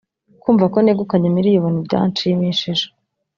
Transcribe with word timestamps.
kumva 0.41 0.65
ko 0.73 0.77
negukanye 0.83 1.27
miliyoni 1.37 1.79
byanshimishije 1.87 2.85